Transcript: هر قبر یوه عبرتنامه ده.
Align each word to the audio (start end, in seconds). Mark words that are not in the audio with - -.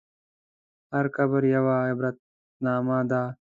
هر 0.93 1.05
قبر 1.15 1.41
یوه 1.55 1.75
عبرتنامه 1.89 2.99
ده. 3.11 3.21